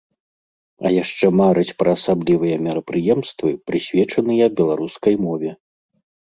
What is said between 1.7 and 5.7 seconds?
пра асаблівыя мерапрыемствы, прысвечаныя беларускай мове.